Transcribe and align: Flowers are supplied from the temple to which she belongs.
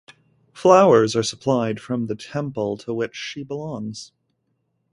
Flowers 0.51 1.15
are 1.15 1.21
supplied 1.21 1.79
from 1.79 2.07
the 2.07 2.15
temple 2.15 2.75
to 2.75 2.91
which 2.91 3.15
she 3.15 3.43
belongs. 3.43 4.13